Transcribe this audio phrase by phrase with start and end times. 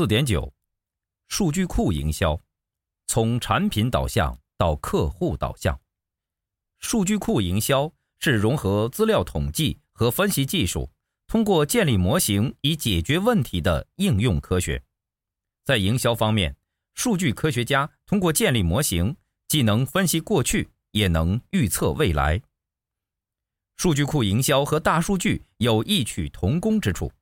[0.00, 0.50] 四点九，
[1.28, 2.40] 数据库营销，
[3.06, 5.78] 从产品导向到客户导向。
[6.78, 10.90] 数据库营销是融合资料统计和分析技术，
[11.26, 14.82] 通过建立模型以解决问题的应用科学。
[15.66, 16.56] 在营销方面，
[16.94, 19.14] 数据科学家通过建立模型，
[19.48, 22.40] 既能分析过去，也能预测未来。
[23.76, 27.12] 数据库营销和大数据有异曲同工之处，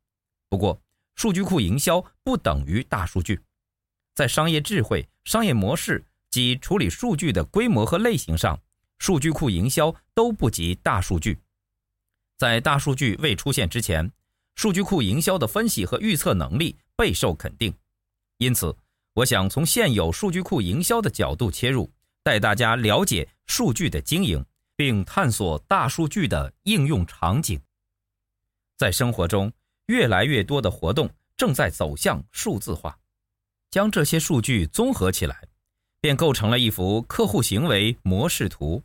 [0.49, 0.81] 不过，
[1.19, 3.41] 数据库营销不等于大数据，
[4.14, 8.57] 在商业智慧、商业模式及处理数据的规模和类型上，
[9.00, 11.36] 数据库营销都不及大数据。
[12.36, 14.08] 在大数据未出现之前，
[14.54, 17.75] 数据库营销的分析和预测能力备受肯定。
[18.36, 18.72] 因此，
[19.13, 21.91] 我想从现有数据库营销的角度切入，
[22.22, 24.46] 带大家了解数据的经营，
[24.77, 27.61] 并探索大数据的应用场景。
[28.77, 29.53] 在生活中，
[29.89, 32.98] 越来越多的活动正在走向数字化，
[33.70, 35.48] 将这些数据综合起来，
[36.00, 38.83] 便构成了一幅客户行为模式图。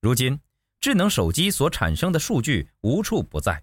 [0.00, 0.40] 如今，
[0.80, 3.62] 智能手机所产生的数据无处不在，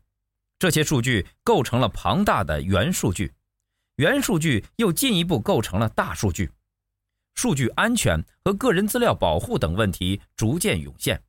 [0.60, 3.34] 这些数据构成了庞大的元数据，
[3.96, 6.52] 元数据又进一步构成了大数据，
[7.34, 11.20] 数据安全和个人资料保护等问题逐渐涌现，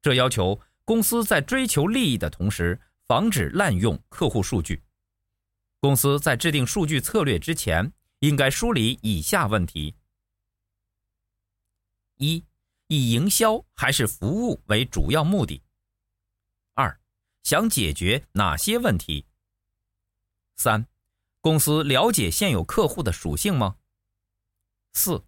[0.00, 4.82] 这要求公司在追求利益的同时，防止滥用客户数据。
[5.80, 9.94] 公司在制定数据策略之前，应该梳理以下问题：
[12.16, 12.42] 一、
[12.86, 15.62] 以营销还是服务为主要目的？
[16.72, 16.98] 二、
[17.42, 19.26] 想解决哪些问题？
[20.56, 20.86] 三、
[21.40, 23.76] 公司了解现有客户的属性吗？
[24.94, 25.22] 四、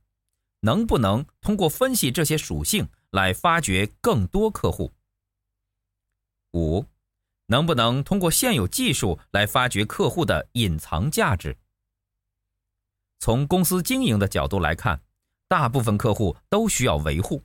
[0.61, 4.95] 能不能通过分析这些属性来发掘更多客户？
[6.53, 6.87] 五、
[7.47, 11.57] 能不能通过现有技术来发掘客户的隐藏价值？
[13.19, 15.01] 从公司经营的角度来看，
[15.49, 17.45] 大部分客户都需要维护。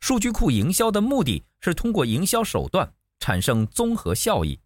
[0.00, 4.60] 数据库营销的目的是通过营销手段产生综合效益。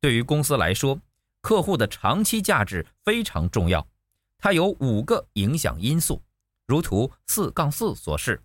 [0.00, 1.00] 对于公司来说，
[1.40, 3.86] 客户的长期价值非常重要。
[4.36, 6.22] 它有五个影响因素，
[6.66, 8.42] 如图四杠四所示：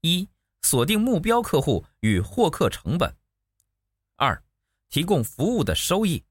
[0.00, 0.28] 一、
[0.62, 3.14] 锁定目标客户与获客成本。
[4.16, 4.42] 二、
[4.88, 6.24] 提供服务的收益；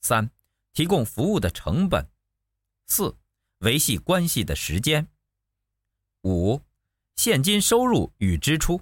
[0.00, 0.30] 三、
[0.72, 2.04] 提供服务的成本；
[2.86, 3.16] 四、
[3.58, 5.06] 维系关系的时间；
[6.22, 6.60] 五、
[7.14, 8.80] 现金收入与支出。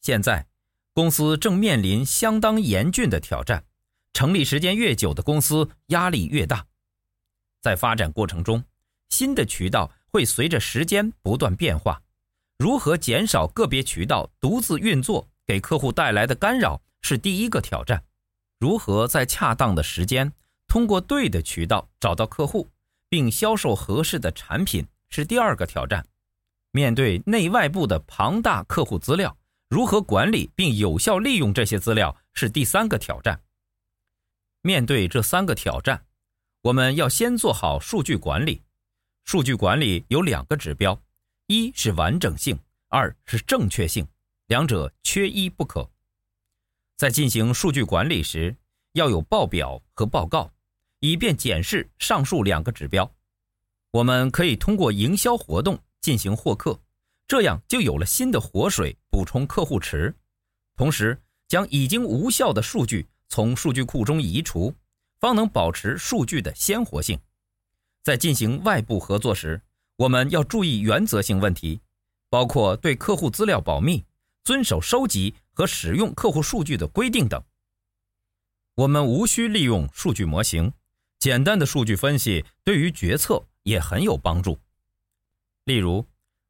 [0.00, 0.46] 现在，
[0.92, 3.64] 公司正面临相当严峻的挑战。
[4.14, 6.66] 成立时间越久的公司，压力越大。
[7.60, 8.64] 在发展过程中，
[9.10, 12.02] 新的渠道会随着时间不断变化。
[12.56, 16.82] 如何减少个别渠道独自运作给客户带来的干扰？
[17.08, 18.04] 是第一个挑战，
[18.58, 20.30] 如何在恰当的时间
[20.66, 22.68] 通过对的渠道找到客户，
[23.08, 26.06] 并销售合适的产品是第二个挑战。
[26.70, 29.34] 面对内外部的庞大客户资料，
[29.70, 33.40] 如何管理并有效利用这些资料是第三个挑战。
[34.60, 36.04] 面对这三个挑战，
[36.60, 38.60] 我们要先做好数据管理。
[39.24, 41.00] 数据管理有两个指标，
[41.46, 42.58] 一是完整性，
[42.88, 44.06] 二是正确性，
[44.48, 45.90] 两者缺一不可。
[46.98, 48.56] 在进行数据管理时，
[48.94, 50.50] 要有报表和报告，
[50.98, 53.08] 以便检视上述两个指标。
[53.92, 56.76] 我们可以通过营销活动进行获客，
[57.28, 60.12] 这样就有了新的活水补充客户池，
[60.74, 61.16] 同时
[61.46, 64.74] 将已经无效的数据从数据库中移除，
[65.20, 67.16] 方能保持数据的鲜活性。
[68.02, 69.62] 在进行外部合作时，
[69.98, 71.80] 我们要注意原则性问题，
[72.28, 74.04] 包括对客户资料保密，
[74.48, 77.38] 遵守收集和使用客户数据的规定等，
[78.76, 80.72] 我们无需利用数据模型，
[81.18, 84.58] 简单的数据分析对于决策也很有帮助。
[85.64, 86.02] 例如，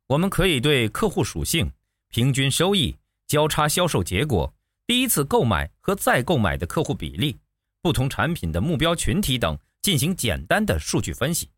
[0.06, 1.68] 我们可以对客户属性、
[2.06, 4.54] 平均收益、交叉销售结果、
[4.86, 7.36] 第一次购买和再购买的客户比例、
[7.82, 11.50] 不同产品的目标群体等进行简单的数据分析。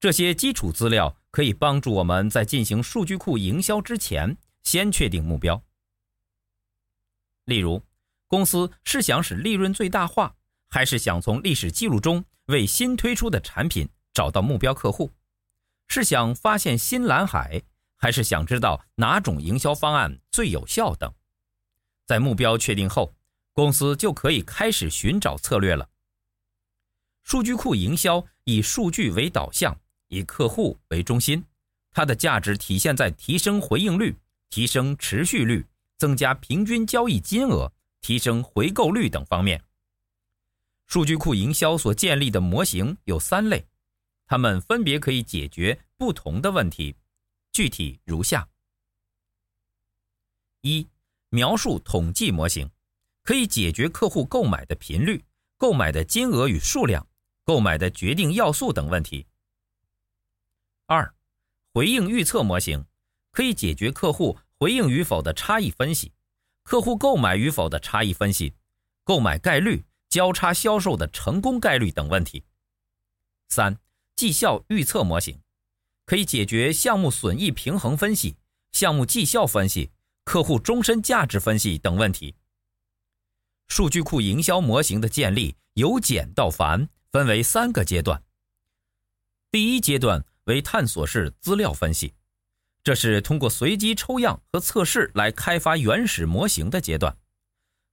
[0.00, 4.34] 这些基础资料可以帮助我们在进行数据库营销之前
[4.68, 5.64] 先确定目标。
[7.46, 7.82] 例如，
[8.26, 10.36] 公司是想使利润最大化，
[10.68, 15.10] 还是想从历史记录中为新推出的产品找到目标客户？
[15.86, 17.62] 是想发现新蓝海，
[17.96, 21.10] 还是想知道哪种营销方案最有效等？
[22.04, 23.14] 在目标确定后，
[23.54, 25.88] 公司就可以开始寻找策略了。
[27.22, 31.42] 数据库营销以数据为导向，以客户为中心，
[31.90, 34.14] 它的价值体现在提升回应率、
[34.50, 35.66] 提升持续率。
[35.98, 39.64] 增加平均交易金额、提升回购率等方面。
[40.86, 43.66] 数据库营销所建立的模型有三类，
[44.24, 46.94] 它们分别可以解决不同的问题，
[47.50, 48.48] 具体如下：
[50.60, 50.88] 一、
[51.30, 52.70] 描述统计模型，
[53.24, 55.24] 可以解决客户购买的频率、
[55.56, 57.04] 购买的金额与数量、
[57.42, 59.26] 购买的决定要素等问题。
[60.86, 61.12] 二、
[61.74, 62.86] 回应预测模型，
[63.38, 66.10] 可以解决客户回应与否的差异分析、
[66.64, 68.52] 客户购买与否的差异分析、
[69.04, 69.84] 购买概率。
[70.08, 72.42] 交叉销售的成功概率等问题。
[73.48, 73.78] 三、
[74.16, 75.40] 绩效预测模型
[76.06, 78.36] 可以解决项目损益平衡分析、
[78.72, 79.92] 项目绩效分析、
[80.24, 82.34] 客户终身价值分析等问题。
[83.68, 88.20] 数据库营销模型的建立由简到繁，分为三个阶段。
[89.52, 92.14] 第一阶段为探索式资料分析，
[92.88, 97.14] 这是通过随机抽样和测试来开发原始模型的阶段。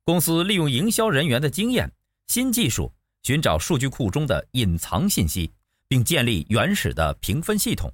[0.06, 1.92] 公司利用营销人员的经验。
[2.28, 2.90] 新技术
[3.22, 5.52] 寻找数据库中的隐藏信息，
[5.90, 7.94] 并建立原始的评分系统。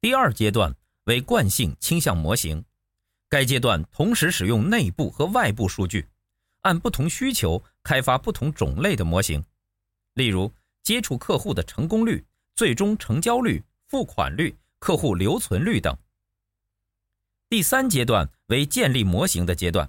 [0.00, 0.72] 第二阶段
[1.06, 2.64] 为惯性倾向模型，
[3.28, 6.06] 该阶段同时使用内部和外部数据，
[6.60, 9.44] 按不同需求开发不同种类的模型，
[10.14, 10.48] 例如
[10.84, 12.24] 接触客户的成功率、
[12.54, 15.96] 最终成交率、付款率、客户留存率等。
[17.48, 19.88] 第三阶段为建立模型的阶段。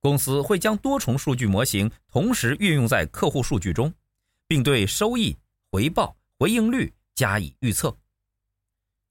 [0.00, 3.94] 公司会将多重数据模型同时运用在客户数据中，
[4.48, 5.36] 并对收益、
[5.70, 7.96] 回报、回应率加以预测。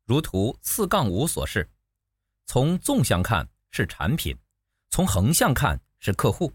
[0.04, 1.70] 如图四杠五所示，
[2.46, 4.38] 从纵向看是产品，
[4.90, 6.52] 从横向看是客户，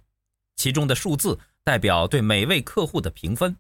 [0.57, 3.57] 其中的数字代表对每位客户的评分，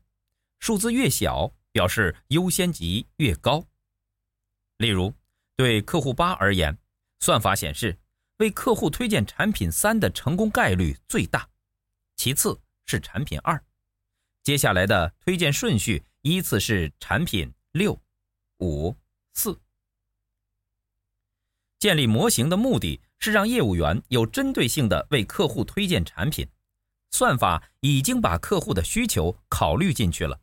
[0.59, 3.65] 数字越小表示优先级越高。
[4.81, 5.15] 例如，
[5.57, 6.77] 对客户八而言，
[7.21, 7.99] 算法显示。
[8.39, 11.47] 为客户推荐产品三的成功概率最大，
[12.17, 13.63] 其次是产品二，
[14.43, 18.01] 接下来的推荐顺序依次是产品六、
[18.61, 18.97] 五、
[19.35, 19.61] 四。
[21.79, 26.49] 建立模型的目的是让业务员有针对性地为客户推荐产品，
[27.11, 30.41] 算法已经把客户的需求考虑进去了。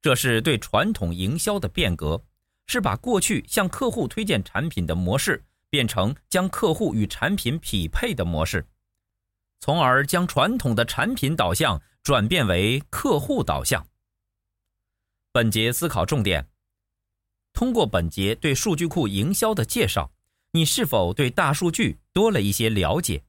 [0.00, 2.24] 这是对传统营销的变革，
[2.66, 5.44] 是把过去向客户推荐产品的模式。
[5.70, 8.64] 变成将客户与产品匹配的模式，
[9.58, 13.84] 从而将传统的产品导向转变为客户导向。
[15.32, 16.48] 本节思考重点：
[17.52, 20.12] 通过本节对数据库营销的介绍，
[20.52, 23.24] 你是否对大数据多了一些了解？